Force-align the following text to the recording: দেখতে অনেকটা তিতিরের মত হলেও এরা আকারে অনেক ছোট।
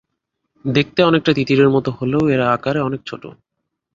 দেখতে 0.65 0.99
অনেকটা 1.03 1.31
তিতিরের 1.33 1.69
মত 1.69 1.85
হলেও 1.89 2.23
এরা 2.29 2.45
আকারে 2.53 2.79
অনেক 2.79 3.01
ছোট। 3.05 3.23